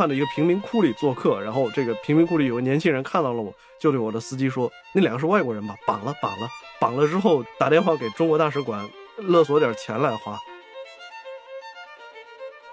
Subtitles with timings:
[0.00, 5.74] 汗的一个贫民窟里做客，然后这个贫民窟里有个年轻人看到了我，就对我的司机说：“那两个是外国人吧？
[5.86, 6.48] 绑了，绑了，
[6.80, 8.88] 绑了之后打电话给中国大使馆
[9.18, 10.38] 勒索点钱来花。”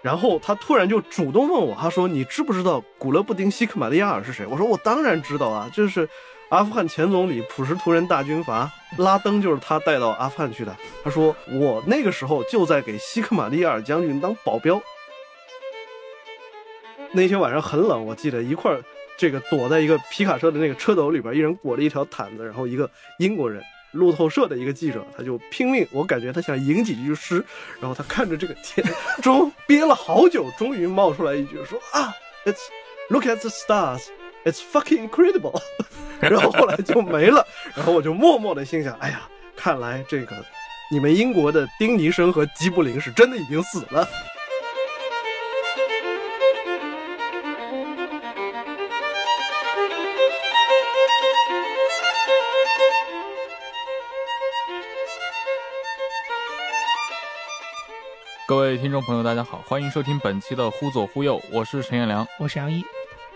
[0.01, 6.07] 然后他突然就主动问我，他说：“你知不知道古勒布丁·希克马利亚尔是谁？”我说：“我当然知道啊，就是
[6.49, 10.73] 阿富汗前总理普什图人大军阀拉登，就是他带到阿富汗去的。”
[11.03, 14.81] 他说：“我那个时候就在给希克马利亚尔将军当保镖。”
[17.17, 18.79] 那天晚上很冷，我记得一块儿
[19.17, 22.87] 这个躲在一个皮卡车的那个车斗里边，一人裹着一条毯子，然后一个
[23.17, 23.59] 英国人。
[23.93, 27.43] 路透社的一个记者，他就拼命，我感觉他想吟几句诗，
[27.79, 28.85] 然后他看着这个天，
[29.23, 32.13] 终憋了好久，终于冒出来一句说啊
[32.45, 32.59] ，It's
[33.09, 34.03] look at the stars,
[34.43, 35.59] it's fucking incredible，
[36.19, 39.21] 然后后来就没了，然后我就默默的心想，哎呀，
[39.55, 40.35] 看来这个
[40.91, 44.07] 你们英国的丁尼生和吉卜林是真的已经死了。
[58.47, 62.81] 各位听众朋友，大家好，欢迎收听本期的《忽左忽右》，我是陈彦良，我是杨一。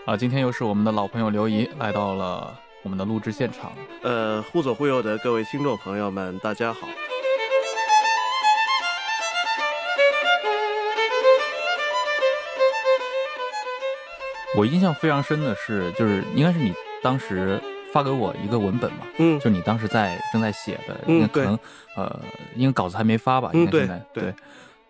[0.06, 3.72] 啊，今天又是我们的老朋友刘怡来到了我们的录制现场。
[4.02, 6.88] 呃，忽左忽右的各位听众朋友们，大家好。
[14.56, 17.60] 我印象非常深的是，就是应该是你当时
[17.92, 21.58] 发给我一个文本嘛，嗯，就你当时在正在写的，应该可能
[21.96, 22.18] 呃，
[22.56, 24.34] 因为稿子还没发吧，应该现在对。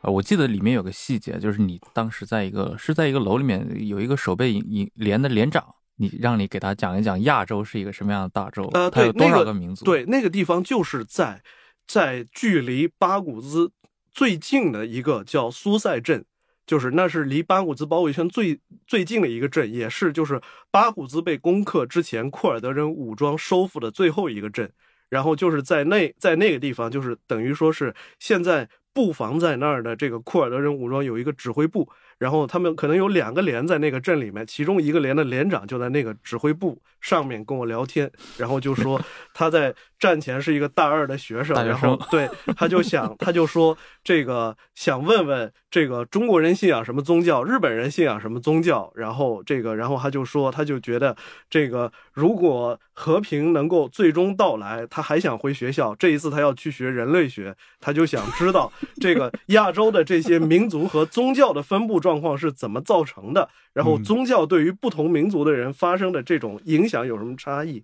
[0.03, 5.65] 呃，我记得里面有个细节，就是你当时在一个是在一个楼里面有一个守备营营连的连长，
[5.97, 9.85] 你让你给他讲一讲亚洲是一个什么样的大洲，呃，它有多少个民族？
[9.85, 11.41] 对，那个地方就是在
[11.87, 13.71] 在距离巴古兹
[14.11, 16.25] 最近的一个叫苏塞镇，
[16.67, 20.43] 就是那是离巴古兹包围圈最最近的一个镇，也是就是
[20.73, 24.69] 巴古兹被攻克之前库尔德人武装收复的最后一个镇，
[25.09, 28.69] 然后就是在那在那个地方，就是等于说是现在。
[28.95, 31.89] 布防在那儿的这个库尔德人武装有一个指挥部，
[32.23, 39.01] 然后他们可能有两个连在那个镇里面，其中一个连的连长就在那个指挥部上面跟我聊天， 然后就说
[39.35, 51.17] 他在战前是一个大二的学生，然后对他就想 他就说这个想问问这个中国人信仰什么宗教，日本人信仰什么宗教，然后这个然后他就说他就觉得
[51.51, 58.71] 这个如果和平能够最终到来，他还想回学校，这一次他要去学人类学，他就想知道。
[59.01, 63.49] 这个亚洲的这些民族和宗教的分布状况是怎么造成的？
[63.73, 67.83] 然后宗教对于不同民族的人发生的这种影响有什么差异？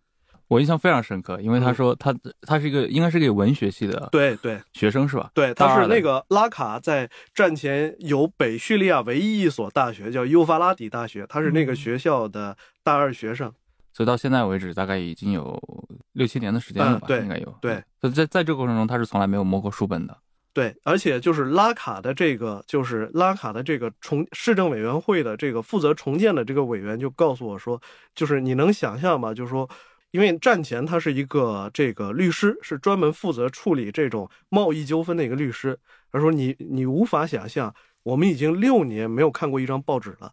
[0.48, 5.30] 我印象非常深刻，因为他说他他是一个应该是个文学系的对对学生是吧？
[5.34, 13.52] 对，他是那个拉卡在战前有北叙利亚唯一一所大学叫幼发拉底大学，他是那个学校的大二学生，
[13.92, 15.62] 所以到现在为止大概已经有
[16.12, 17.06] 六七年的时间了吧？
[17.06, 17.54] 对，应该有。
[17.60, 17.84] 对，
[18.14, 20.16] 在在这个过程中，他是从来没有摸过书本的。
[20.54, 27.80] 对，而且就是拉卡的这个，就是拉卡的这个重市政委员会的这个负责重建的这个委员就告诉我说，
[28.12, 29.32] 就是你能想象吗？
[29.32, 29.68] 就是说，
[30.10, 35.78] 因为战前他是一个这个律师，是专门负责处理这种贸易纠纷的一个律师。
[36.10, 37.72] 他说，你你无法想象，
[38.02, 40.32] 我们已经六年没有看过一张报纸了。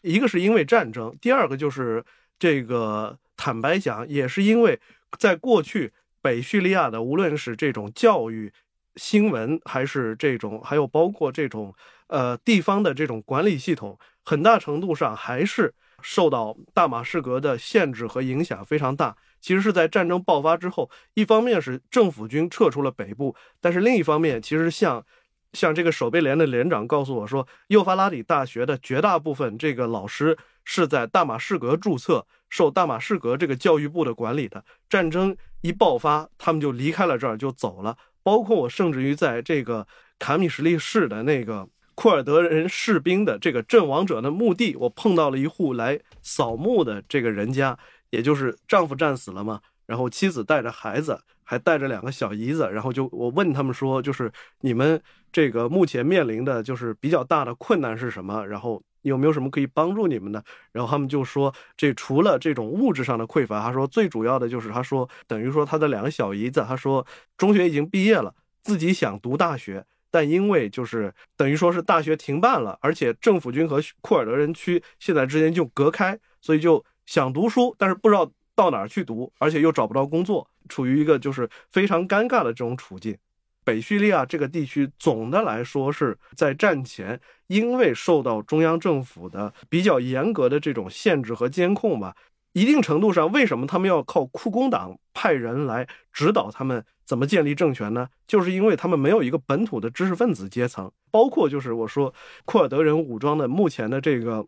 [0.00, 2.02] 一个是因为战争，第二个就是
[2.38, 4.80] 这个坦白讲，也是因为
[5.18, 5.92] 在过去
[6.22, 8.50] 北叙利亚的无论是这种教育。
[8.96, 11.74] 新闻还是这种，还有包括这种，
[12.08, 19.16] 呃，地方的这种管理系统，很大程度上还是受到大马士革的限制和影响非常大。
[19.40, 25.04] 其实是在战争爆发之后，一方面是政府军撤出了北部，但是另一方面，其实像
[25.52, 34.64] 像这个守备连的连长告诉我说，幼发拉底大学的绝大部分这个老师是在大马士革注册，受大马士革这个教育部的管理的。
[34.88, 37.96] 战争一爆发，他们就离开了这儿，就走了。
[38.22, 39.86] 包括我，甚至于在这个
[40.18, 47.78] 卡米什利市的那个库尔德人士兵的这个阵亡者的墓地，我碰到了一户来扫墓的这个人家，
[48.10, 58.46] 也就是丈夫战死了嘛，然后妻子带着孩子，还带着两个小姨子，然后就我问他们说，就是你们这个目前面临的就是比较大的困难是什么？
[58.46, 58.82] 然后。
[59.02, 60.42] 有没有什么可以帮助你们的？
[60.72, 67.06] 然后他们就说，这除了这种物质上的匮乏，他说最主要的就是他说，等于说他的两个小姨子，他说
[67.36, 83.16] 中学已经毕业了，自己想读大学，但因为就是等于说是大学停办了，而且政府军和库尔德人区现在之间就隔开，所以就想读书，但是不知道到哪儿去读，而且又找不到工作，处于一个就是非常尴尬的这种处境。
[83.64, 92.14] 北叙利亚这个地区总的来说是在战前，因为受到中央政府的比较严格的这种限制和监控吧，
[92.52, 98.08] 一定程度上，为什么他们要靠库工党派人来指导他们怎么建立政权呢？
[98.26, 104.46] 就是因为他们没有一个本土的知识分子阶层，包括就是我说库尔德人武装的目前的这个。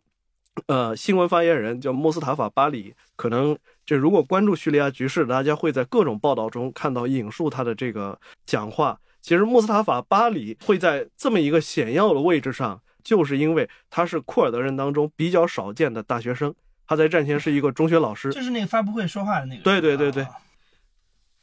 [0.67, 8.99] 呃，新闻发言人叫穆斯塔法·巴里，可能这如果关注叙利亚局势，大家会在各种报道中看到引述他的这个讲话。
[9.21, 16.53] 其实穆斯塔法·巴里会在这么一个显要的位置上，就是因为他是库尔德人当中比较少见的大学生，
[16.87, 19.63] 他在战前是一个中学老师，就是那个发布会说话的那个。
[19.63, 20.23] 对对对对，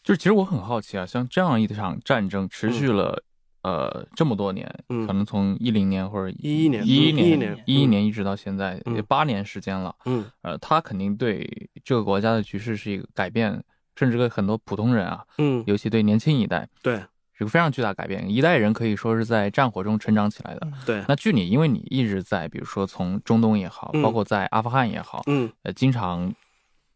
[0.03, 3.23] 就是其实我很好奇啊，像这样一场战争持续了。
[3.63, 4.69] 呃，这么多年，
[5.07, 9.95] 可能从一零年或者一一年、一一年、一一年一直到现在，也八年时间了。
[10.05, 11.49] 嗯，呃，他肯定对
[11.85, 13.63] 这个国家的局势是一个改变，
[13.95, 16.97] 甚至对很多普通人啊，嗯，尤其对年轻一代，对，
[17.35, 18.29] 是个非常巨大改变。
[18.29, 20.69] 一代人可以说是在战火中成长起来的。
[20.85, 26.35] 对，那据你，因为你一直在，比如说从中东也好，包括在阿富汗也好，嗯，呃，经常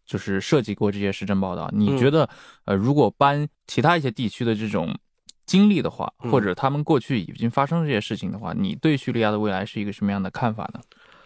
[0.04, 1.70] 就是涉及过这些时政报道。
[1.72, 2.28] 你觉得，
[2.64, 4.92] 呃，如果搬其他一些地区的这种。
[5.46, 10.80] 经历的话，或者他们过去已经发生这些事情的话，你对叙利亚的未来是一个什么样的看法呢？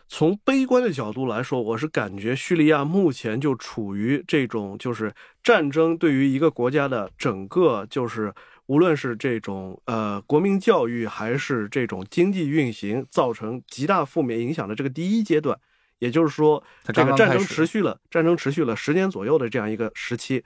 [0.06, 8.34] 从悲观的角度来说，我是感觉叙利亚目前就处于这种，就是战争对于一个国家的整个，就是
[8.66, 15.56] 无论是这种呃国民教育还是这种经济运行，造成极大负面影响的这个第一阶段，
[16.00, 16.60] 也就是说，
[16.92, 20.42] 这个战争持续了，战争持续了十年左右的这样一个时期。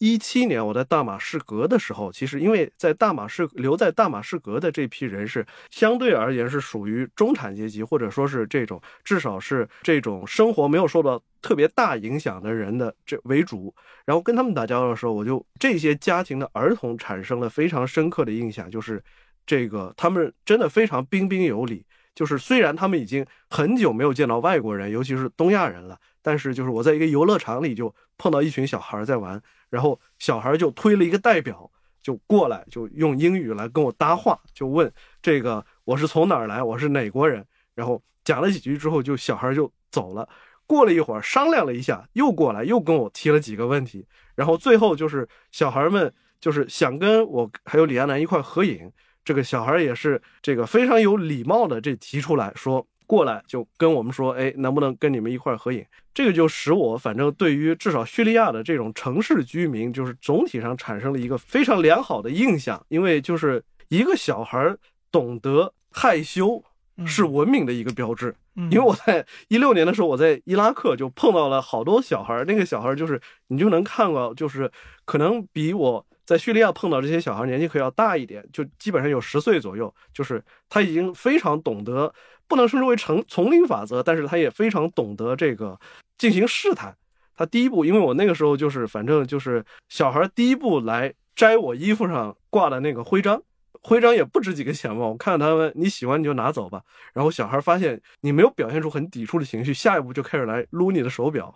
[0.00, 13.74] 一七年我在大马士革的时候，其实因为在大马士留在大马士革的这批人是相对而言是属于中产阶级，或者说是这种至少是这种生活没有受到特别大影响的人的这为主。
[14.06, 19.04] 然后跟他们打交道的时候，我就这些家庭的儿童产生了非常深刻的印象，就是
[19.44, 21.84] 这个他们真的非常彬彬有礼。
[22.14, 29.38] 就是虽然他们已经很久没有见到外国人，尤其是东亚人了，但是就是我在一个游乐场里就碰到一群小孩在玩。
[29.70, 31.70] 然后小孩就推了一个代表，
[32.02, 37.46] 就过来，就用英语来跟我搭话，就问这个我是从哪儿来，我是哪国人。
[37.74, 40.28] 然后讲了几句之后，就小孩就走了。
[40.66, 44.06] 过了一会儿，商量了一下，又过来，又跟我提了几个问题。
[44.34, 48.90] 然后最后就是小孩们就是想跟我还有李亚男一块合影。
[49.24, 52.86] 这个小孩也是这个非常有礼貌的，这提出来说。
[53.10, 55.84] 过来就跟我们说，哎，能不能跟你们一块合影？
[56.14, 62.80] 这个就使我反正对于至少叙利亚的这种城市居民，就是总体上产生了一个非常良好的印象。
[62.86, 64.76] 因为就是一个小孩
[65.10, 66.62] 懂得害羞
[67.04, 68.32] 是文明的一个标志。
[68.70, 74.70] 因为我在一六年的时候，我在伊拉克就碰到了好多小孩，那个小孩就是你就能看到，就是
[75.04, 82.14] 可能比我在叙利亚碰到这些小孩年纪可要大一点，就基本上有十岁左右，就是他已经非常懂得。
[82.46, 85.76] 不能称之为成丛林法则，但是他也非常懂得这个
[86.18, 86.96] 进行试探。
[87.36, 93.42] 他第一步，因为我那个时候就是反正就是小孩第一步来摘我衣服上挂的那个徽章，
[93.82, 95.08] 徽章也不值几个钱嘛。
[95.08, 96.80] 我看他们你喜欢你就拿走吧。
[97.12, 101.52] 然后小孩发现你没有表现出很抵触的情绪，下一步就开始来撸你的手表。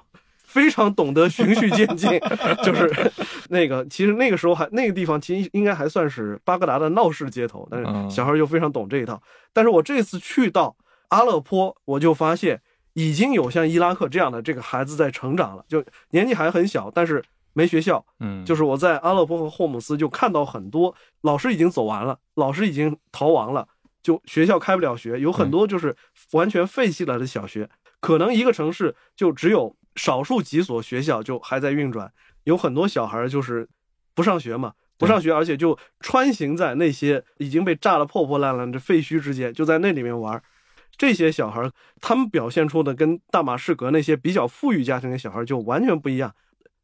[0.54, 2.08] 非常懂得循序渐进，
[2.62, 2.88] 就是
[3.48, 9.20] 那个，其实那个时候还那个地方其实应该还算是巴格达的闹市街头，但是小孩又非常懂这一套。
[9.52, 10.76] 但是我这次去到
[11.08, 17.20] 阿勒颇，我就发现已经有像伊拉克这样的这个孩子在成长了，就年纪还很小，但是
[17.52, 18.06] 没学校。
[18.20, 23.66] 嗯，就是我在阿勒颇和霍姆斯就看到很多老师已经走完了，老师已经逃亡了，
[24.04, 25.96] 就学校开不了学，有很多就是
[26.30, 27.68] 完全废弃了的小学，
[27.98, 29.74] 可能一个城市就只有。
[29.96, 32.12] 少数几所学校就还在运转，
[32.44, 33.68] 有很多小孩就是
[34.14, 40.42] 不上学嘛，不上学，而且就穿行在那些已经被炸得破破烂烂的废墟之间，就在那里面玩。
[40.96, 41.68] 这些小孩
[42.00, 46.32] 他们表现出的跟大马士革那些比较富裕家庭的小孩就完全不一样。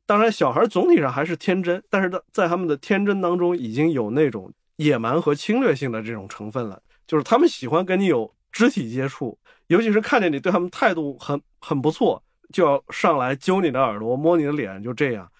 [0.05, 9.39] 当然，小孩总体上还是天真，但是在他们的天真当中已经有那种野蛮和侵略性的这种成分了，就是他们喜欢跟你有肢体接触，
[9.69, 12.21] 尤其是看见你对他们态度很很不错。
[12.53, 15.31] 就要上来揪你的耳朵，摸你的脸，就这样。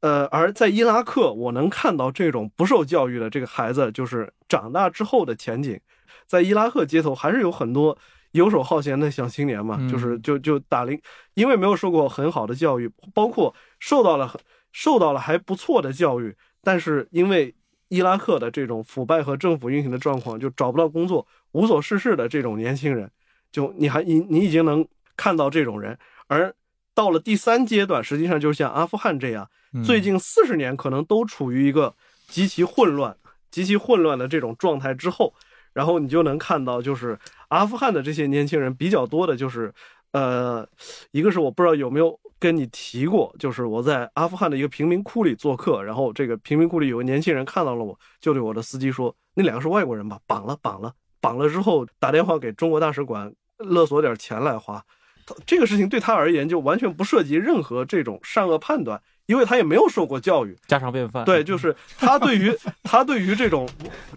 [0.00, 5.80] 呃，而在伊拉克，我能看到这种不受教育的这个孩子，就是长大之后的前景。
[6.26, 7.96] 在伊拉克街头，还是有很多
[8.32, 11.00] 游手好闲的小青年嘛，就是就就打零，
[11.34, 14.32] 因为没有受过很好的教育，包括受到了
[14.70, 17.52] 受到了还不错的教育，但是因为
[17.88, 23.10] 伊拉克的这种腐败和政府运行的状况，就找不到工作、无所事事的这种年轻人，
[23.50, 25.98] 就你还你你已经能看到这种人。
[26.28, 26.54] 而
[26.94, 29.50] 到了第三阶段，实际上就像阿富汗这样，
[29.84, 31.94] 最近四十年可能都处于一个
[32.26, 33.16] 极其混乱、
[33.50, 35.34] 极其混乱的这种状态之后，
[35.72, 37.18] 然后你就能看到，就是
[37.48, 39.72] 阿富汗的这些年轻人比较多的，就是
[40.12, 40.66] 呃，
[41.10, 50.18] 一个是我不知道有没有跟你提过，就是我在阿富汗的一个贫民窟里做客，然后这个贫民窟里有个年轻人看到了我，就对我的司机说：“那两个是外国人吧？
[50.26, 54.82] 绑了，绑了，绑了之后打电话给中国大使馆勒索点钱来花。”
[55.44, 61.24] 这个事情对他而言就完全不涉及任何这种善恶判断，因为他也没有受过教育，家常便饭。
[61.24, 63.68] 对，就是他对于他对于这种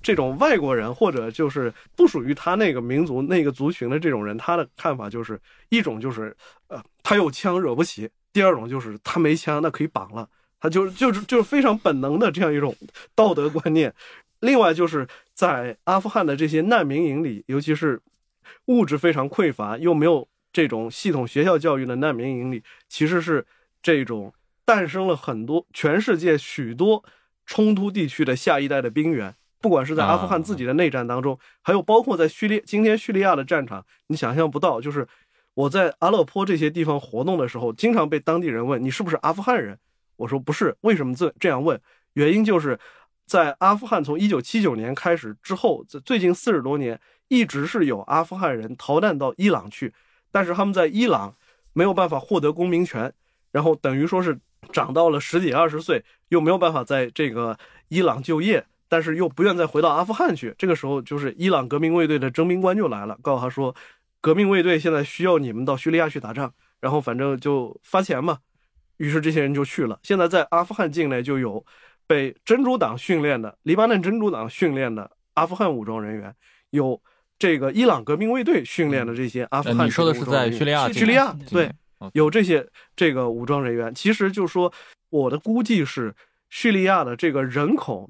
[0.03, 5.39] 这种外国人或者就是不属于他那个民族那个族群的这种人，他的看法就是
[5.69, 6.35] 一种就是
[6.67, 12.75] 呃他有枪惹不起，第二种就是他没枪那可以绑了，他就就是就是非常本能的这样一种
[13.15, 13.91] 道德观念。
[14.41, 17.99] 另外就是在阿富汗的这些难民营里，尤其是
[18.65, 20.27] 物质非常匮乏又没有。
[20.51, 23.45] 这种系统学校教育的难民营里，其实是
[23.81, 24.33] 这种
[24.65, 27.03] 诞生了很多全世界许多
[27.45, 29.35] 冲突地区的下一代的兵员。
[29.61, 35.05] 不管是在阿富汗自己的内战当中，还有包括在叙利今天叙利亚的战场，你想象不到，就是
[35.53, 39.77] 我在阿勒颇这些地方活动的时候，经常被当地人问你是不是阿富汗人。
[40.15, 41.79] 我说不是，为什么这这样问？
[42.13, 42.79] 原因就是
[43.25, 49.93] 在阿富汗从一九七九年开始之后，最近四十多年，一直是有阿富汗人逃难到伊朗去。
[50.31, 51.35] 但是他们在伊朗
[51.73, 53.11] 没有办法获得公民权，
[53.51, 54.37] 然后等于说是
[54.71, 57.57] 长到了十几二十岁，又没有办法在这个
[57.87, 60.53] 伊朗就业，但是又不愿再回到阿富汗去。
[60.57, 63.73] 这个时候，就是伊朗革命卫队的征兵官就来了，告诉他说，
[64.21, 68.39] 革命卫队现在需要你们到叙利亚去打仗，然后反正就发钱嘛。
[68.97, 69.99] 于是这些人就去了。
[70.03, 71.65] 现在在阿富汗境内就有
[72.05, 76.35] 被真主党训练的黎巴嫩真主党训练的阿富汗武装人员，
[76.71, 77.01] 有。
[77.39, 80.91] 这个伊朗革命卫队训练的这些阿富汗，你说的是在叙利亚？
[80.91, 81.71] 叙利亚对，
[82.11, 82.67] 有这些
[82.97, 83.95] 这个武装人员。
[83.95, 84.71] 其实就是说，
[85.09, 86.13] 我的估计是，
[86.49, 88.09] 叙利亚的这个人口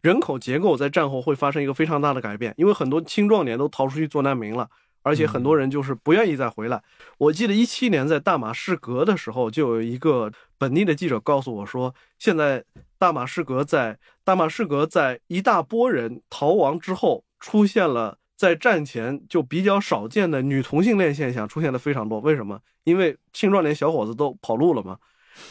[0.00, 4.68] 人口结构在战后会发生一个非常大的改变，因为很多青壮年都逃出去做难民了，
[5.02, 6.80] 而且很多人就是不愿意再回来。
[7.18, 12.62] 我记得一七年在大马士革的时候，就有一个本地的记者告诉我说，现在
[12.96, 18.17] 大马士革在大马士革在一大波人逃亡之后出现了。
[18.38, 22.60] 在战前就比较少见的女同性恋现象出现的非常多，为什么？
[22.84, 24.96] 因为青壮年小伙子都跑路了嘛。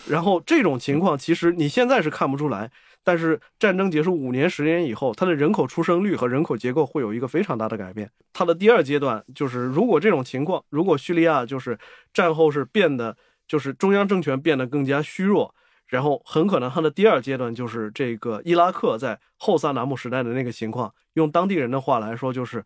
[0.07, 2.71] 然后这种情况其实你现在是看不出来，
[3.03, 8.09] 但是战争结束五年、十年以后，它的人口出生率和人口结构会有一个非常大的改变。
[8.31, 11.77] 它的第二阶段就是，如果这种情况，如果叙利亚就是
[12.13, 13.17] 战后是变得
[13.49, 15.53] 就是中央政权变得更加虚弱。
[15.87, 22.63] 然后很可能它的第二阶段就是这个伊拉克在后萨达姆时代的那个情况，用当地人的话来说就是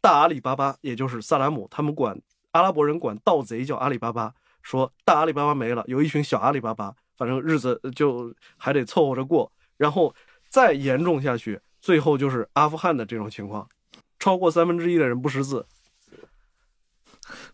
[0.00, 2.20] 大阿里巴巴，也就是萨达姆，他们管
[2.52, 9.50] 阿拉伯人管盗贼叫阿里巴巴，说大阿里巴巴没了，有一群小阿里巴巴，反正日子就还得凑合着过。
[9.76, 10.12] 然后
[10.48, 13.68] 再严重下去，最后就是阿富汗的这种情况，
[14.18, 15.64] 超过三分之一的人不识字。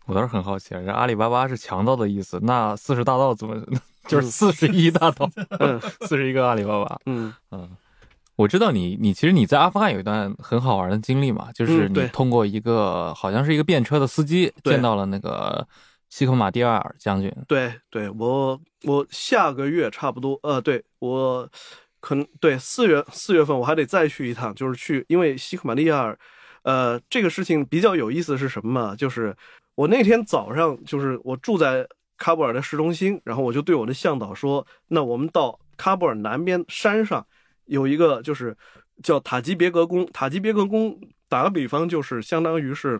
[0.05, 3.61] 我倒是很好奇，这阿里巴巴是强盗的意思，那四十大盗怎么？
[4.07, 5.29] 就是四十一大盗，
[6.01, 6.99] 四十一个阿里巴巴。
[7.05, 7.69] 嗯嗯，
[8.35, 15.67] 我知道你，你其实你在阿富汗有一段很好玩的经历嘛，就是你通过一个好像是一个便车的司机见到了那个
[16.09, 17.33] 西克马蒂尔将军。
[17.47, 21.49] 对对，我我下个月差不多，呃，对我
[21.99, 26.17] 可能对四月四月份我还得再去一趟，就是去，因为西克马蒂尔，
[26.63, 28.95] 呃，这个事情比较有意思是什么？
[28.97, 29.35] 就是
[29.73, 31.87] 我那天早上就是我住在。
[32.17, 37.25] 喀布尔的市中心，然后我就对我的向导说：“那我们到喀布尔南边山上，
[37.65, 38.55] 有一个就是
[39.03, 40.05] 叫塔吉别格宫。
[40.13, 42.99] 塔吉别格宫打个比方，就是相当于是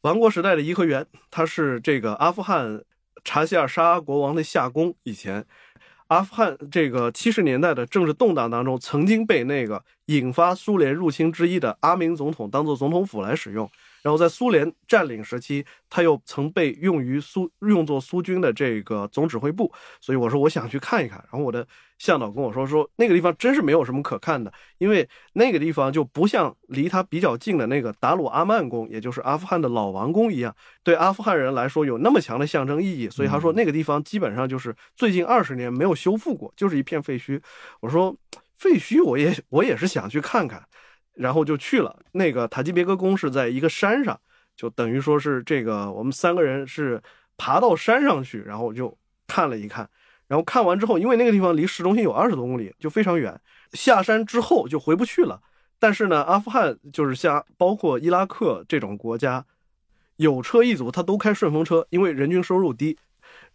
[0.00, 2.82] 王国时代的颐和园，它是这个阿富汗
[3.22, 4.94] 查希尔沙国王的夏宫。
[5.02, 5.44] 以前
[6.06, 13.70] 阿富汗这个七十年代的政治动荡当中，曾经被那个引发苏联入侵之一的阿明总统当做总统府来使用。”
[14.04, 21.18] 然后在苏联占领时期，它又曾被用于苏用作苏军的这个总指挥部，所以我说我想去看一看。
[21.32, 21.66] 然后我的
[21.98, 33.08] 向导跟我说说那个地方真是没有什么可看的，因为那个地方就不像离它比较近的那个达鲁阿曼宫，也就是阿富汗的老王宫一样，对阿富汗人来说有那么强的象征意义。
[33.08, 37.40] 所以他说那个地方基本上就是最近二十年没有修复过，就是一片废墟。
[37.80, 38.14] 我说
[38.54, 40.62] 废墟，我也我也是想去看看。
[41.14, 41.98] 然后就去了。
[42.12, 44.20] 那个塔吉别克宫，是在一个山上，
[44.56, 47.02] 就等于说是这个我们三个人是
[47.36, 49.88] 爬到山上去，然后就看了一看，
[50.28, 53.40] 然后看完之后，因为那个地方离市中心有二十多公里，就非常远，
[53.72, 55.40] 下山之后就回不去了。
[55.78, 59.44] 但是呢，阿富汗就是像包括伊拉克这种国家，
[60.16, 62.96] 有车一族他都开顺风车，因为人均收入低，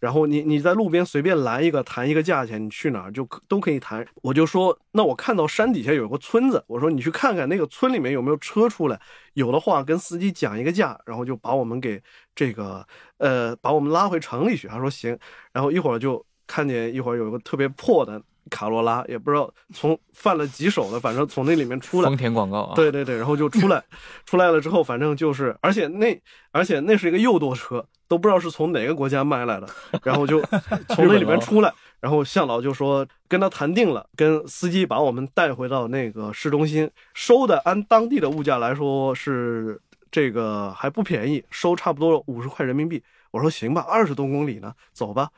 [0.00, 4.04] 然后你你在路边随便拦一个谈一个价钱，你去哪儿就都可以谈。
[4.22, 8.98] 我就说，那我看到山底下有个村子，我说你去看看那个村里面有没有车出来，
[9.34, 12.02] 有的话跟司机讲一个价，然后就把我们给
[12.34, 12.84] 这个
[13.18, 14.66] 呃把我们拉回城里去。
[14.66, 15.16] 他说行，
[15.52, 18.20] 然后一会儿就看见一会儿有一个特别破的。
[18.50, 22.08] 卡罗拉也不知道从 犯了几手的，反正从那里面出来。
[22.08, 22.74] 丰田广告啊。
[22.74, 23.82] 对对对，然后就出来，
[24.26, 26.20] 出来了之后，反正就是，而且那
[26.52, 29.68] 而且那是一个右舵车，都不知道是从哪个国家买来的，
[30.02, 30.42] 然后就
[30.90, 39.80] 从那里面出来，然后向导就说跟他谈定了，跟司机把我们带回到那个市中心，收的按当地的物价来说是
[40.10, 43.02] 这个还不便宜，收差不多五十块人民币。
[43.30, 45.30] 我说行吧，二十多公里呢，走吧。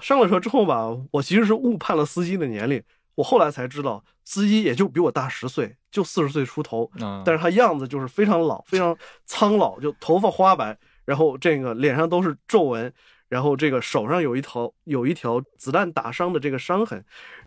[0.00, 2.82] 上了车之后吧，我其实是误判了司机的年龄。
[3.16, 6.88] 我后来才知道，司机也就比我大十岁，就四十岁出头。
[7.24, 12.92] 但是他样子就是非常老，非常苍老，就头发花白，然后这个脸上都是皱纹，
[13.28, 17.04] 然后这个手上有一条有一条子弹打伤的这个伤痕。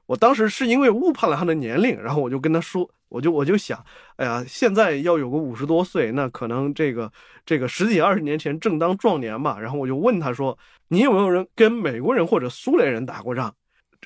[0.07, 3.83] 我当时是因为误判了他的年龄，然后我就跟他说，我就我就想，
[4.17, 7.11] 哎呀，现在要有个五十多岁，那可能这个
[7.45, 9.57] 这个十几二十年前正当壮年吧。
[9.59, 10.57] 然后我就问他说，
[10.89, 13.53] 你有没有人跟美国人或者苏联人打过仗？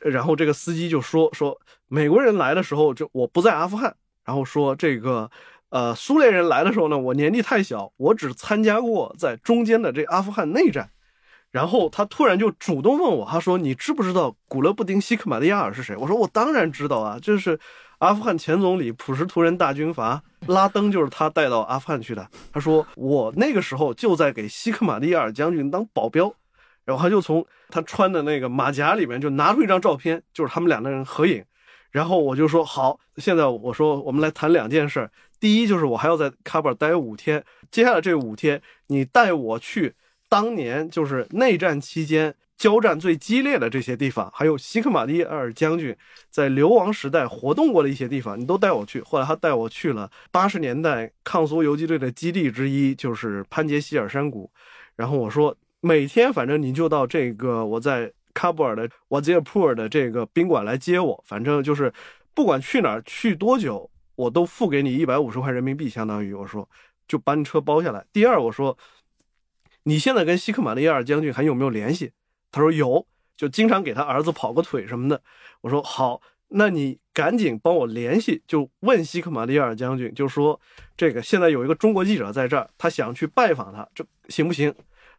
[0.02, 5.32] 然后这个司机就说说美国人来的时候就我不在阿富汗，然后说这个
[5.70, 10.90] 呃苏联人来的时候呢，我年纪太小，我只参加过在中间的这阿富汗内战。
[11.52, 17.58] 然后他突然就主动问我，他说：“你知不知道古勒布丁·西克马利亚尔是谁？”我说：“我当然知道啊，就是
[18.00, 26.34] 阿富汗前总理普什图人大军阀拉登，就是他带到阿富汗去的。”他说：“我那个时候就在给西克马利亚尔将军当保镖。”
[26.84, 31.42] 然后他就从他穿的那个马甲里面就拿出一张照片，就是他们两个人合影。
[31.90, 35.10] 然后我就说：“好，现在我说我们来谈两件事。
[35.40, 37.42] 第一就是我还要在喀布尔待五天，
[37.72, 39.94] 接下来这五天你带我去。”
[40.36, 45.96] 当年就是内战期间交战最激烈的这些地方，还有西克马蒂尔将军
[46.30, 49.02] 在流亡时代活动过的一些地方，你都带我去。
[49.02, 54.52] 后来他带我去了八十年代抗苏游击队的基地之一，就是潘杰希尔山谷。
[54.98, 61.94] 然后我说，每天反正你就到这个我在喀布尔的瓦吉尔普尔的这个宾馆来接我，反正就是
[62.34, 66.68] 不管去哪儿去多久，我都付给你一百五十块人民币，相当于我说
[67.08, 68.06] 就把你车包下来。
[68.12, 68.78] 第二，我说。
[69.88, 72.12] 你现在跟西克马利亚尔将军还有没有联系？
[72.52, 73.06] 他说有，
[73.38, 75.22] 就经常给他儿子跑个腿什么的。
[75.62, 80.60] 我说好，那你赶紧帮我联系，就问西克马利亚尔将军，就说
[80.98, 84.74] 这个现在有一个中国记者在这儿，他想去拜访他，这行不行？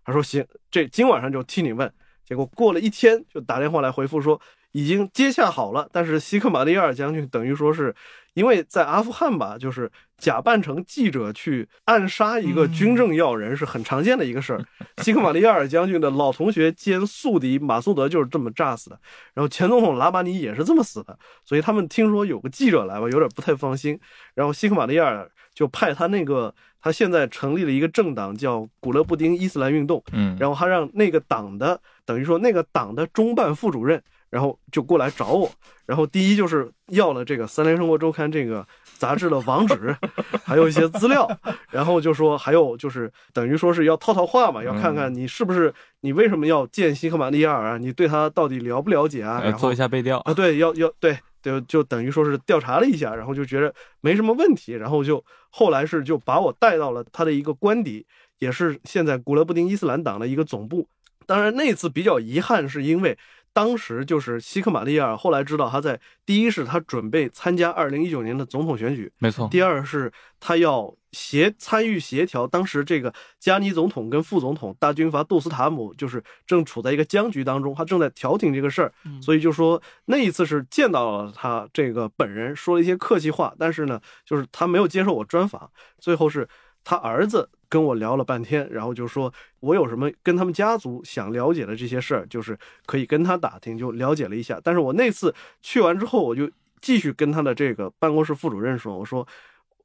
[0.05, 1.92] 他说行，这今晚上就替你问。
[2.24, 4.40] 结果过了一天，就打电话来回复说
[4.72, 7.94] 已经接洽好了，但是西克马利亚尔将军等于说是。
[8.37, 14.62] 因为在阿富汗吧，就是假扮成记者去暗杀一个军政要人是很常见的一个事儿。
[15.02, 19.00] 西克马利亚尔将军的老同学兼宿敌马苏德就是这么炸死的，
[19.33, 23.98] 然后前总统拉巴尼也是这么死的，所以他们听说有个记者来吧，有点不太放心。
[24.35, 34.02] 然后西克马利亚尔就派他那个他现在成立了一个政党叫古勒布丁伊斯兰运动，嗯，然后他让那个党的等于说那个党的中办副主任。
[34.37, 35.51] 然后就过来找我，
[35.87, 38.66] 然后第一就是要了这个《三联生活周刊》这个
[38.99, 39.96] 杂志的网址，
[40.44, 41.27] 还有一些资料，
[41.70, 45.72] 然后就说还有就是等于说是要套套话嘛，要看看你是不是
[46.03, 47.79] 你为什么要见西克马利亚尔啊？
[47.79, 49.51] 你对他到底了不了解啊？
[49.53, 50.35] 做一下背调啊？
[50.35, 58.07] 对，要要对，就就等于说是调查了一下，然后就觉得没什么问题，然后就后来是就把我带到了他的一个官邸，
[58.38, 60.87] 也是现在古勒布丁伊斯兰党的一个总部。
[61.27, 63.16] 当然那次比较遗憾，是因为。
[63.57, 69.49] 当时就是西克马利亚尔，后来知道他在第一是他准备参加二零一九年的总统选举，没错。
[69.51, 78.92] 第二是他要协参与协调，当时这个加尼总统跟副总统大军阀杜斯塔姆就是正处在一个僵局当中，他正在调停这个事儿，
[79.23, 86.47] 所以就说那一次是见到了他这个本人，说了一些客气话，但是呢，就是他没有接受我专访，最后是
[86.87, 87.51] 他儿子。
[87.68, 94.61] 跟我聊了半天，然后就说我有什么跟他们家族想了解的这些事儿，就是可以跟他打听，就了解了一下。
[94.62, 96.49] 但是我那次去完之后，我就
[96.81, 99.27] 继续跟他的这个办公室副主任说，我说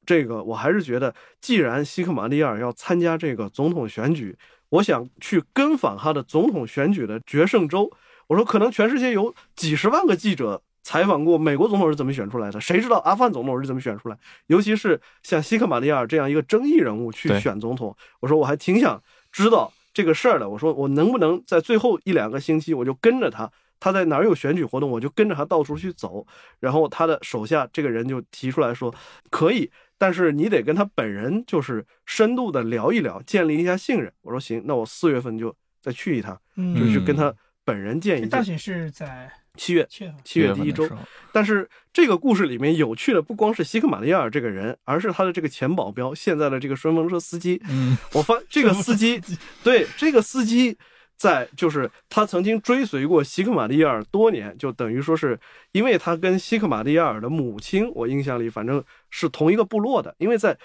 [0.06, 1.12] 这个我还是觉得，
[1.42, 4.38] 既然西克马利尔要参加这个总统选举，
[4.70, 7.92] 我想去跟访他的总统选举的决胜州。
[8.28, 10.62] 我说可能全世界有几十万个记者。
[10.92, 12.60] 采访过美国总统是怎么选出来的？
[12.60, 14.18] 谁知道阿富汗总统是怎么选出来？
[14.48, 19.02] 尤其是像希克马利亚尔这样一个争议人物去选总统，我说我还挺想
[19.32, 20.50] 知道这个事儿的。
[20.50, 23.50] 我说我能不能在最后一两个星期，我就跟着他，
[23.80, 26.28] 他在哪儿有选举活动，我就跟着他到处去走。
[26.60, 28.94] 然后他的手下这个人就提出来说，
[29.30, 34.12] 可以，但是你得跟他本人就是深度的聊一聊，建立一下信任。
[34.24, 38.30] 我说行，那我四月份就再去一趟，嗯就去跟他本人见一见。
[38.30, 39.88] 这大选是在七月
[40.24, 40.88] 七月第一周
[41.32, 47.62] 但是这个故事里面有趣的不光是西克马利亚尔这个人，而是他的这个前保镖，现在的这个顺风车司机。
[47.70, 49.22] 嗯，我发 这个司机，
[49.64, 50.78] 对这个司机，
[51.18, 55.38] 在就是他曾经追随过西克马利亚尔多年，就等于说是
[55.74, 60.16] 因为他跟西克马利亚尔的母亲，我印象里反正是同一个部落的。
[60.18, 60.58] 因为在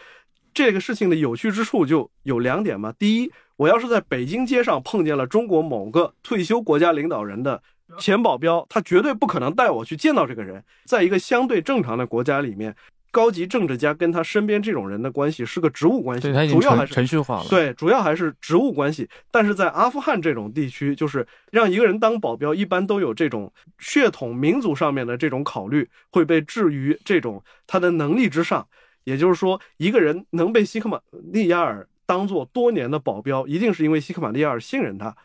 [0.54, 2.92] 这个事情的有趣之处就有两点嘛。
[2.98, 7.62] 第一，我要是在北京街上碰见了中国某个退休国家领导人的
[7.98, 10.62] 前保镖，他绝对不可能带我去见到这个人。
[10.84, 12.74] 在一个相对正常的国家里面，
[13.10, 19.08] 高级政治家跟他身边这种人的关系是个职务关系对他已，经主要还是程序化了。，对，主要还是职务关系。
[19.30, 28.66] 但是在阿富汗这种地区，就是让一个人当保镖，一般都有这种血统、民族上面的这种考虑，会被置于这种他的能力之上。
[29.04, 31.00] 也就是说，一个人能被西克马
[31.32, 35.16] 利亚尔当做多年的保镖，一定是因为西克马利亚尔信任他。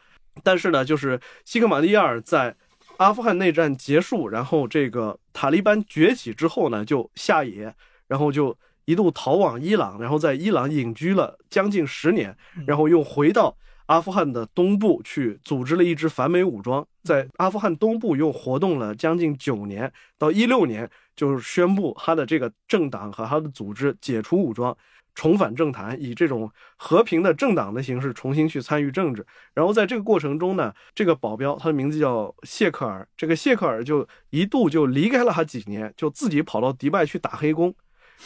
[0.44, 2.56] 但是呢，就是西克马利亚尔在
[2.98, 7.74] 阿富汗内战结束，然后这个塔利班崛起之后呢，就下野，
[8.08, 13.56] 然后就一度逃往伊朗，然后在伊朗隐居了将近十年，然后又回到
[13.88, 24.76] 阿富汗的东部去组织了一支反美武装，在阿富汗东部又活动了将近九年，到一六年就是宣布他的这个政党和他的组织解除武装。
[25.13, 29.26] 重返政坛，以这种和平的政党的形式重新去参与政治。
[29.54, 37.74] 然后在这个过程中呢，这个保镖他的名字叫谢克尔，这个谢克尔就一度就离开了他几年，就自己跑到迪拜去打黑工。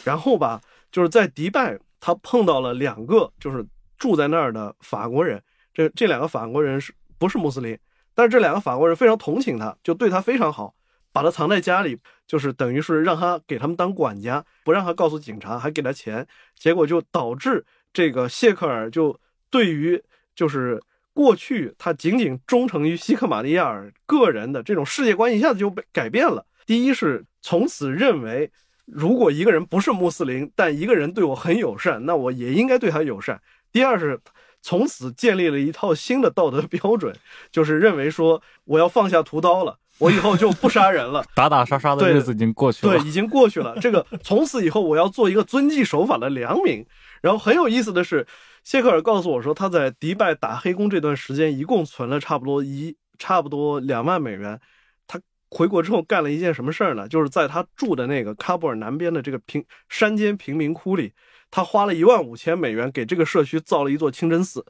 [0.04, 0.60] 然后吧，
[0.92, 3.66] 就是在迪拜，他碰到了两个就是
[3.98, 5.42] 住在那儿的法国人。
[5.72, 7.78] 这这两个法国人是不是穆斯林？
[8.14, 10.74] 但是这两个法国人非常同情他，就对他非常好，
[11.12, 16.26] 把他藏在家里，就是等于是让他给他们当管家，不让他告诉警察，还给他钱。
[16.56, 19.18] 结果就导致这个谢克尔就
[19.50, 20.02] 对于
[20.34, 26.44] 就是过去他仅仅忠诚于西克马利亚尔个人的这种世界观一下子就被改变了。
[26.66, 28.50] 第一是从此认为，
[28.84, 33.40] 如果一个人不是穆斯林，但一个人对我很友善，那我也应该对他友善。
[33.70, 34.20] 第二是
[34.66, 37.14] 从此建立了一套新的道德标准，
[37.52, 41.24] 就是认为说我要放下屠刀了，我以后就不杀人了。
[41.36, 42.98] 打打杀杀的日子已经过去了。
[42.98, 43.78] 对，已经过去了。
[43.80, 46.84] 这个从此以后，我要做一个遵纪守法的良民。
[47.22, 48.26] 然后很有意思的是，
[48.64, 54.60] 谢克尔告诉我说，他在迪拜打黑工这段时间，一共存了差不多一差不多两万美元。
[55.06, 57.06] 他回国之后干了一件什么事儿呢？
[57.06, 61.12] 就是在他住的那个喀布尔南边的这个平山间贫民窟里，
[61.50, 64.64] 他花了一万五千美元给这个社区造了一座清真寺，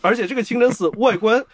[0.00, 1.44] 而且这个清真寺外观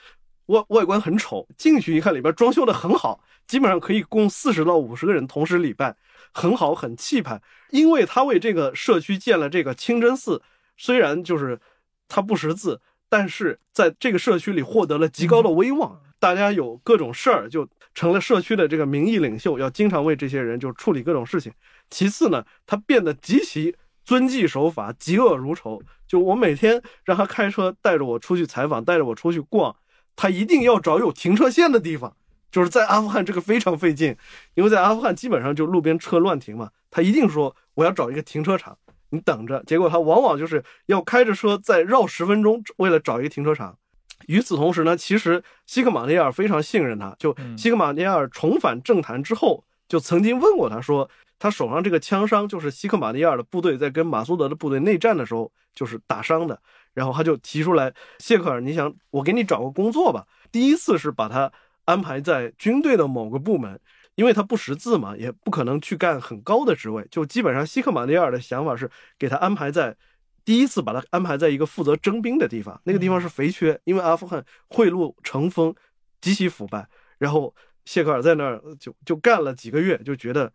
[0.47, 5.97] 外外观很丑，进去一看里边装修的很好，基本上可以供四十到五十个人同时礼拜，
[6.33, 7.41] 很好，很气派。
[7.71, 10.43] 因为他为这个社区建了这个清真寺，
[10.77, 11.61] 虽然就是
[12.09, 16.01] 他不识字，但是在这个社区里获得了极高的威望。
[16.19, 21.51] 大家有各种事儿，就成了社区的这个民意领袖，要经常为这些人就处理各种事情。
[21.89, 23.75] 其次呢，他变得极其
[24.11, 25.81] 遵纪守法，嫉恶如仇。
[26.09, 29.77] 就我每天让他开车带着我出去采访，带着我出去逛，
[30.17, 32.17] 他一定要找有停车线的地方。
[32.51, 34.17] 就是在阿富汗这个非常费劲，
[34.55, 38.77] 因为在阿富汗基本上就路边车乱停嘛，他一定说我要找一个停车场，
[39.11, 39.63] 你等着。
[39.65, 43.79] 结果他往往就是要开着车再绕十分钟，为了找一个停车场。
[44.27, 51.09] 与此同时呢，其实西克马利亚尔非常信任他，就嗯西克马利亚尔重返政坛之后，就曾经问过他说，
[51.41, 56.61] 他手上这个枪伤就是西克马利尔的部队在跟马苏德的部队内战的时候就是打伤的，
[56.95, 60.25] 然后他就提出来，谢克尔，你想我给你找个工作吧？
[60.53, 61.51] 第一次是把他
[61.87, 63.81] 安排在军队的某个部门，
[64.15, 69.97] 因为他不识字嘛，也不可能去干很高的职位，就基本上西克马利尔的想法是给他安排在。
[70.43, 75.73] 第一次把他安排在一个负责征兵的地方，那个地方是肥缺，因为阿富汗贿赂成风，
[76.21, 76.89] 极其腐败。
[77.19, 80.51] 然后谢克尔在那儿就就干了几个月，就觉得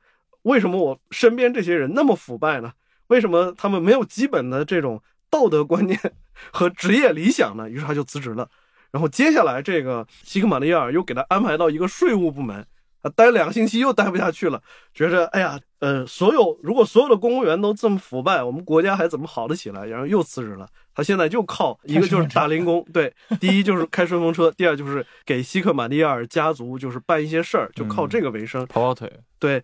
[0.45, 2.71] 为什么我身边这些人那么腐败呢？
[3.07, 5.99] 为什么他们没有基本的这种道德观念
[6.51, 7.69] 和职业理想呢？
[7.69, 8.47] 于是他就辞职了。
[8.91, 12.65] 然后接下来这个西克马利亚尔又给他安排到一个税务部门，
[13.01, 14.61] 啊，待两个星期又待不下去了，
[14.93, 19.85] 觉着哎呀，呃，所有如果所有的公务员都这么腐败，我们国家还怎么好得起来？
[19.85, 20.67] 然后又辞职了。
[20.93, 28.65] 他现在就靠一个就是打零工， 对，第一就是开顺风车，第二就是给西克马利亚尔家族就是办一些事儿，就靠这个为生。
[28.71, 29.61] 跑跑腿，对，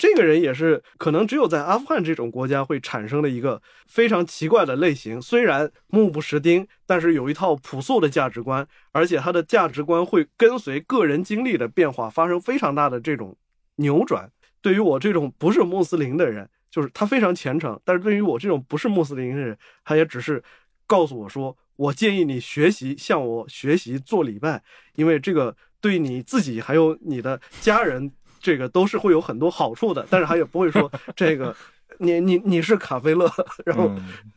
[0.00, 5.20] 这个人也是可能只有在阿富汗这种国家会产生的一个非常奇怪的类型。
[5.20, 13.36] 虽然目不识丁，但是有一套朴素的价值观，而且他的价值观会跟随个人经历的变化发生非常大的这种
[13.76, 14.30] 扭转。
[14.62, 20.42] 对于我这种不是穆斯林的人，就是他非常虔诚，但是对于我这种不是穆斯林的人，他也只是
[20.86, 24.62] 告诉我说，我建议你学习向我学习做礼拜，
[24.94, 28.10] 因为这个对你自己还有你的家人，
[28.40, 30.06] 这个都是会有很多好处的。
[30.10, 31.54] 但是他也不会说 这个
[31.98, 33.30] 你你你是卡菲勒，
[33.64, 33.90] 然后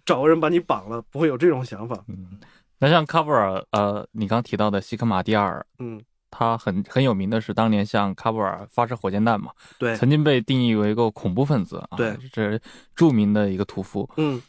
[0.05, 2.03] 找个人把你绑了，不会有这种想法。
[2.07, 2.39] 嗯，
[2.79, 6.01] 那像卡布尔，呃，你刚提到的西克马蒂尔，嗯。
[6.35, 12.59] 他很很有名的是当年向喀布尔发射火箭弹嘛，对，曾经被定义为一个恐怖分子啊，对，这是
[12.95, 14.09] 著名的一个屠夫。
[14.17, 14.41] 嗯，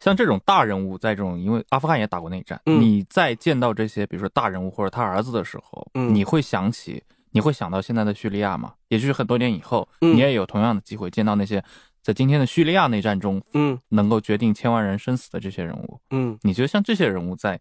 [0.00, 7.02] 像这种大人物，在这种因为阿富汗也打过内战，嗯你在见到这些比如说大人物或者他儿子的时候，嗯你会想起，
[7.36, 8.72] 你会想到现在的叙利亚吗？
[8.88, 11.62] 也就是很多年以后，你也有同样的机会见到那些
[12.02, 16.00] 在今天的叙利亚内战中，嗯，能够决定千万人生死的这些人物。
[16.10, 17.60] 嗯，你觉得像这些人物在，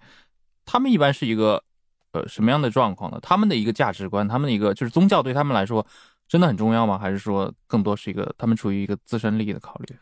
[0.65, 1.61] 他们一般是一个。
[2.15, 3.19] 呃，什么样的状况呢？
[3.21, 5.85] 他们的一个价值观，他们的一个就是宗教对他们来说
[6.29, 6.97] 真的很重要吗？
[6.97, 9.97] 还是说更多是一个他们处于一个自身利益的考虑？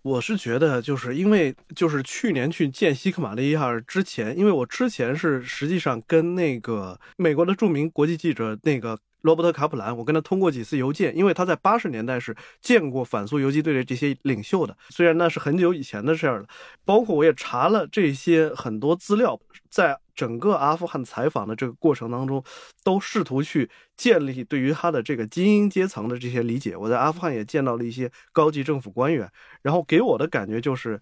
[0.00, 8.98] 我是觉得，就是因为就是去年去见西克马利亚之前，因为我之前是实际上跟那个美国的著名国际记者那个。
[9.22, 16.46] 罗伯特·卡普兰，我跟他通过几次邮件，因为他在八十年代是见过反苏游击队的这些领袖的，虽然那是很久以前的事儿了。
[16.84, 22.42] 包括我也查了这些很多资料，在整个阿富汗采访的这个过程当中，
[22.82, 26.76] 都试图去建立对于他的这个精英阶层的这些理解。
[26.76, 29.30] 我在阿富汗也见到了一些高级政府官员，
[29.62, 31.00] 然后给我的感觉就是，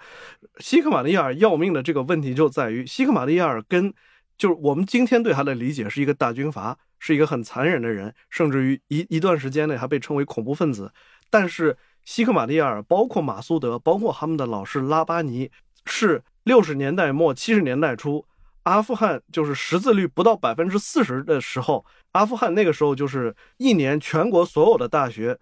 [0.59, 3.93] 西克马利亚尔要命的这个问题就在于，西克马利亚尔跟
[4.39, 6.79] 就是我们今天对他的理解是一个大军阀。
[7.01, 10.93] 是一个很残忍的人，甚至于一一段时间内还被称为恐怖分子。
[11.31, 15.49] 但是西克马蒂亚尔，包括马苏德，包括他们的老师拉巴尼，
[15.87, 18.27] 是六十年代末七十年代初，
[18.65, 25.39] 阿富汗就是识字率不到百分之四十的时候，阿富汗那个时候就是一年全国所有的大学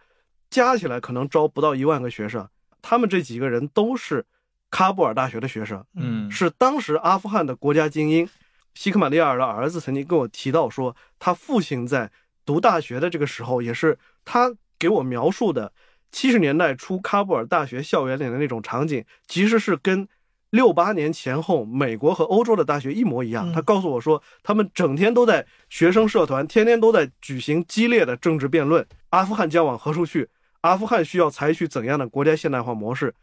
[0.50, 2.46] 加起来可能招不到一万个学生，
[2.82, 4.22] 他们这几个人都是
[4.70, 8.28] 喀布尔大学的学生，嗯，是当时阿富汗的国家精英。
[8.76, 12.12] 西克马利亚尔的儿子曾经跟我提到说，他父亲在
[12.44, 15.72] 读大学的这个时候，也是他给我描述的
[16.12, 20.06] 七十年代初喀布尔大学校园里的那种场景，其实是跟
[20.50, 23.50] 六八年前后美国和欧洲的大学一模一样。
[23.50, 28.86] 他告诉我说，他们整天都在学生社团，天天都在举行激烈的政治辩论。
[29.08, 30.28] 阿富汗将往何处去？
[30.60, 33.14] 阿富汗需要采取怎样的国家现代化模式？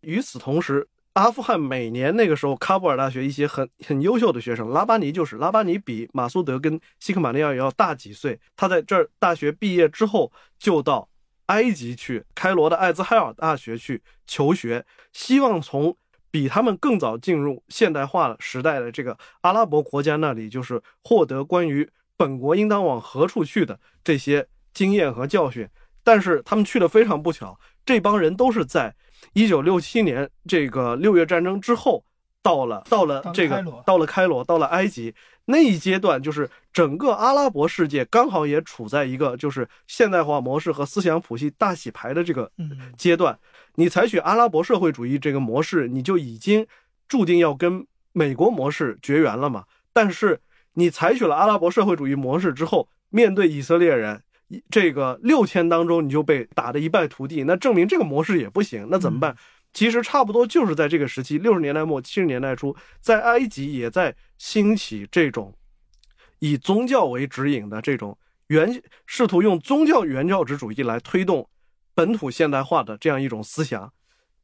[0.00, 0.88] 与此同时。
[1.18, 8.38] 阿富汗每年那个时候，喀布尔大学一些很很优秀的学生，拉巴尼就是拉巴尼，比马苏德跟西克马利亚要大几岁。
[8.56, 11.08] 他在这儿大学毕业之后，就到
[11.46, 15.96] 埃及去，开罗的艾兹海尔大学去求学，希望从
[16.30, 25.68] 比他们更早进入现代化时代的这个阿拉伯国家那里，就是获得关于本国应当往何处去的这些经验和教训。
[26.04, 28.94] 但是他们去的非常不巧，这帮人都是在。
[29.32, 32.04] 一九六七年这个六月战争之后，
[32.42, 35.14] 到了到了这个到了开罗，到了埃及
[35.46, 42.50] 那一阶段，就是整个阿拉伯世界刚好也处在一个就是现代化模式和思想谱系大洗牌的这个
[42.96, 43.38] 阶段。
[43.74, 46.66] 你采取阿拉伯社会主义这个模式，你就已经
[47.06, 49.64] 注定要跟美国模式绝缘了嘛。
[49.92, 50.40] 但是
[50.74, 54.22] 你采取了阿拉伯社会主义模式之后，面对以色列人。
[54.70, 58.88] 这个六天当中，你就被打得一败涂地，那证明这个模式也不行。
[58.90, 59.36] 那怎么办？
[59.74, 65.54] 其实差不多就是在这个时期，六十年代末七十年代初，在埃及也在兴起这种
[66.38, 71.46] 以宗教为指引的这种原，试图用宗教原教旨主义来推动
[71.94, 73.92] 本土现代化的这样一种思想，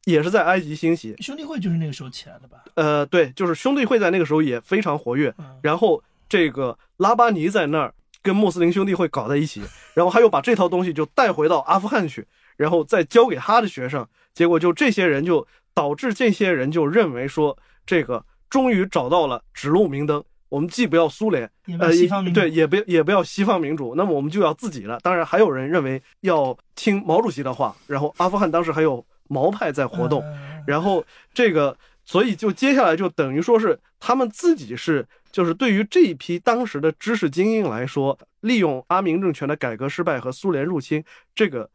[0.03, 1.15] 也是在埃及兴起。
[1.17, 2.63] 兄弟会就是那个时候起来的吧？
[2.75, 5.33] 呃，对，就是兄弟会在那个时候也非常活跃。
[5.63, 7.91] 然后这个拉巴尼在那儿。
[8.25, 9.61] 跟穆斯林兄弟会搞在一起，
[9.93, 12.25] 然后他又把这套东西就带回到阿富汗去，
[12.57, 21.47] 然后再教给他的学生，结果就这些人就导致这些人就认为说，这个终于找到了指路明灯，我们既不要苏联，
[21.79, 21.93] 呃，
[22.33, 24.97] 对，也不也不要西方民主，那么我们就要自己了。
[25.03, 30.23] 当然，还有人认为要听毛主席的话，然后阿富汗当时还有毛派在活动，
[30.65, 35.07] 然后这个，所以就接下来就等于说是他们自己是。
[35.31, 41.03] 就是对于这一批当时的知识精英来说，利用阿明政权的改革失败和苏联入侵
[41.35, 41.69] 这个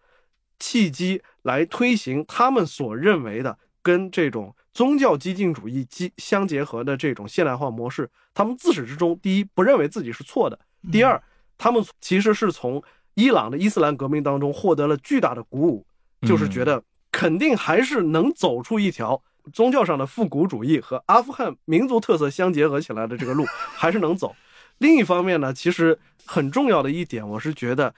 [0.58, 8.08] 契机来推行他们所认为的跟这种宗教激进主义基相结合的这种现代化模式。
[8.32, 10.56] 他们自始至终，第一不认为自己是错的；
[10.90, 11.22] 第二，
[11.58, 15.86] 他们其实是从伊朗的伊斯兰革命当中获得了巨大的鼓舞，
[16.26, 19.22] 就是觉得肯定还是能走出一条。
[19.52, 23.44] 宗教上的复古主义和阿富汗民族特色相结合起来的这个路
[23.76, 24.34] 还是能走。
[24.78, 27.94] 另一方面呢，其实很重要的一点，我是觉得，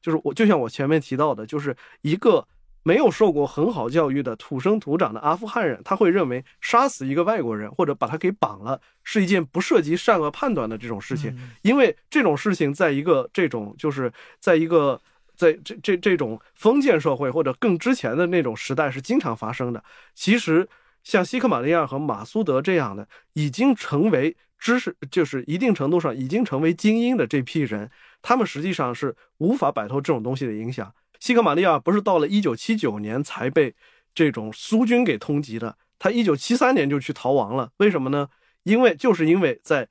[0.00, 2.46] 就是我就像我前面提到的，就是一个
[2.84, 15.00] 没有受过很好教育的土生土长的阿富汗人，他会认为杀死一个外国人或者把他给绑了是一件不涉及善恶判断的这种事情，因为这种事情在一个这种就是在一个
[15.36, 19.82] 在这这这种封建社会或者更之前的那种时代是经常发生的。
[20.14, 20.68] 其实
[21.02, 27.90] 像西克马利亚和马苏德这样的已经成为知识，就是一定程度上已经成为精英的这批人，
[28.22, 30.94] 他们实际上是无法摆脱这种东西的影响。
[31.18, 33.74] 西克马利亚不是到了一九七九年才被
[34.14, 37.70] 这种苏军给通缉的，他一九七三年就去逃亡了。
[37.78, 38.28] 为什么呢？
[38.64, 39.88] 因为就是因为在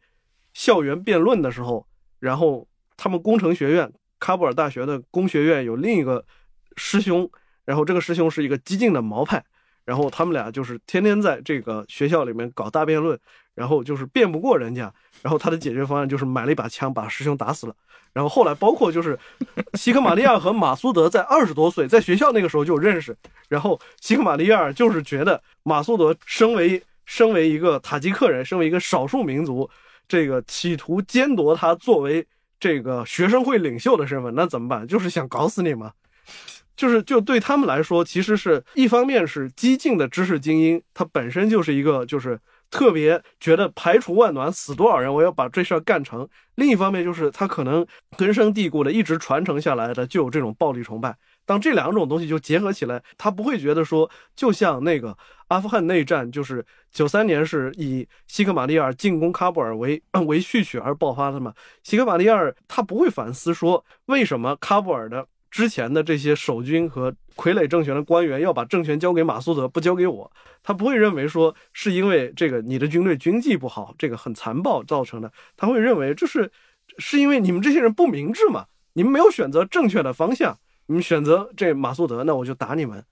[0.53, 1.87] 校园辩论的时候，
[2.19, 6.25] 然后他们工程学院喀布尔大学的工学院有另一个
[6.77, 7.29] 师兄，
[7.65, 9.43] 然后这个师兄是一个激进的毛派，
[9.85, 13.19] 然后他们俩就是天天在这个学校里面搞大辩论，
[13.55, 17.75] 然后就是辩不过人家，然后他的解决方案就是买了一把枪把师兄打死了。
[18.13, 19.17] 然后后来，包括就是
[19.75, 23.15] 西克马利亚和马苏德在二十多岁，在学校那个时候就认识。
[23.47, 29.69] 然后西克马利亚就是觉得马苏德身为身为一个塔吉克人，身为一个少数民族，
[30.09, 32.25] 这个企图奸夺他作为
[32.59, 34.85] 这个学生会领袖的身份，那怎么办？
[34.85, 35.93] 就是想搞死你吗？
[36.75, 42.39] 就是就对他们来说，其实是一方面是激进的知识精英，他本身就是一个就是。
[42.71, 46.25] 特别觉得排除万难，死多少人我要把这事儿干成。
[46.55, 51.13] 另一方面，就是他可能根深蒂固的一直传承下来的就有这种暴力崇拜。
[51.45, 55.17] 当这两种东西就结合起来，他不会觉得说，就像那个
[55.49, 61.53] 阿富汗内战，就是九三年是以西克马利亚进攻喀布尔为为序曲而爆发的嘛？
[61.83, 65.27] 西克马利亚他不会反思说，为什么喀布尔的。
[65.51, 70.31] 之前的这些守军和傀儡政权的官员要把政权交给马苏德，不交给我，
[70.63, 76.49] 他不会认为说是因为这个你的军队军纪不好，这个很残暴造成的，他会认为这是
[76.97, 83.03] 是因为你们这些人不明智嘛，你们没有选择正确的方向，你们选择这马苏德，那我就打你们。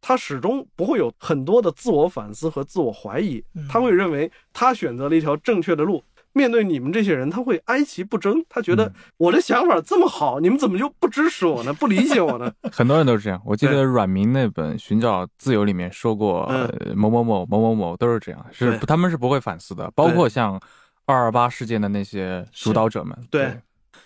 [0.00, 6.02] 他始终不会有很多的自我反思和自我怀疑，他会认为他选择了一条正确的路。
[6.34, 8.44] 面对你们这些人，他会哀其不争。
[8.48, 11.72] 他觉得我的想法这么好，你们怎么就不支持我呢？
[11.72, 12.52] 不理解我呢？
[12.70, 13.40] 很多人都是这样。
[13.44, 16.46] 我记得阮明那本《寻找自由》里面说过，
[16.94, 19.90] 某某某某某某都是这样，是他们是不会反思的。
[19.92, 20.60] 包括像
[21.06, 23.56] 二二八事件的那些主导者们，对，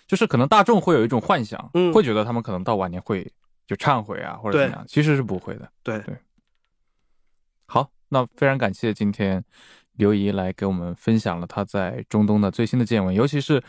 [0.07, 1.59] 就是可能大众会有一种幻想，
[1.93, 3.29] 会觉得他们可能到晚年会
[3.65, 5.67] 就忏悔啊，或者怎样，其实是不会的。
[5.81, 6.15] 对对。
[7.65, 9.43] 好，那非常感谢今天。
[9.99, 13.61] 刘怡来给我们分享了他在中东的最新的见闻，尤其是，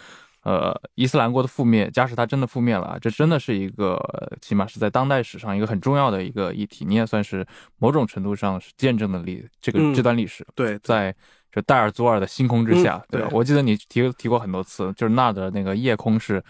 [0.44, 1.90] 呃，伊斯兰国的覆灭。
[1.90, 4.00] 假使它真的覆灭了，这真的是一个
[4.40, 6.84] 起码是在当代史上一个很重要的一个议题。
[6.84, 7.44] 你也算是
[7.78, 10.46] 某种程度上是见证了历这个这段历史。
[10.54, 11.12] 对，在
[11.50, 13.28] 这戴尔祖尔的星空之下，对吧？
[13.32, 16.40] 我记得你提提过很多次，就是那的那个夜空是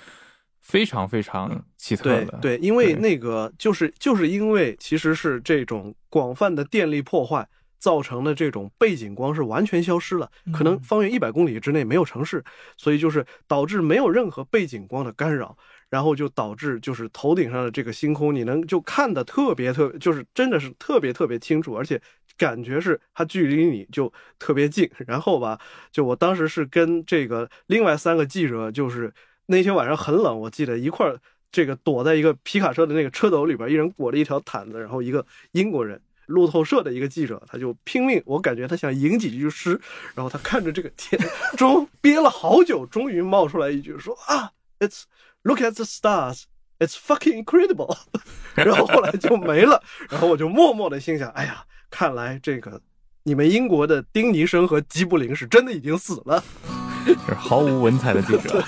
[0.61, 2.39] 非常非常奇特的。
[2.43, 7.49] 对，因为那个就是就是因为其实是这种广泛的电力破坏。
[7.81, 12.45] 造成的这种背景光是完全消失了，可能方圆一百公里之内没有城市，
[12.77, 15.57] 所以就是导致没有任何背景光的干扰，
[15.89, 22.01] 然后就导致就是头顶上的这个星空，你能就看得特别特，就是真的是特别特别清楚，而且
[22.37, 24.89] 感觉是它距离你就特别近。
[25.07, 25.59] 然后吧，
[25.91, 29.11] 就我当时是跟这个另外三个记者，就是
[29.47, 31.19] 那天晚上很冷，我记得一块儿
[31.51, 35.99] 这个躲在一个皮卡车的那个车斗里边，一人裹着一条毯子，然后一个英国人。
[36.31, 39.81] 路透社的一个记者，他就拼命，我感觉他想吟几句诗，
[40.15, 41.21] 然后他看着这个天，
[41.57, 45.03] 终憋了好久，终于冒出来一句说啊，It's
[45.43, 46.45] look at the stars,
[46.79, 47.97] it's fucking incredible，
[48.55, 52.81] 然后后来就没了，然后我就默默的心想，哎呀，看来这个
[53.25, 56.43] 你们英国的丁尼生和吉布林是真的已经死了，
[57.27, 58.65] 是毫无文采的记者。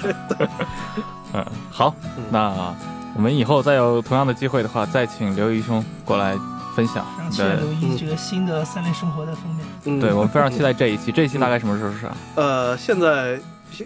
[1.32, 1.94] 嗯，好，
[2.30, 2.76] 那
[3.14, 6.36] 我们以后再有同样的机会的话，再请刘毅兄过来。
[6.74, 9.66] 分享，期待留意这个新的三联生活的封面。
[9.84, 11.12] 嗯，对我们非常期待这一期。
[11.12, 12.16] 这一期大概什么时候上？
[12.34, 13.38] 呃，现在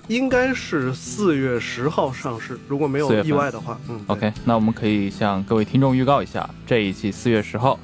[0.09, 3.79] 应该是四月十号上市，如果没有意外的话。
[3.89, 7.79] 嗯，OK，那我们可以向各位听众预告一下，这一期四月十号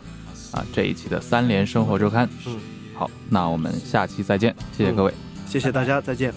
[0.52, 2.28] 啊，这一期的三联生活周刊。
[2.46, 2.58] 嗯，
[2.94, 5.14] 好，那我们下期再见，谢谢各位，
[5.46, 6.32] 谢谢大家，再见。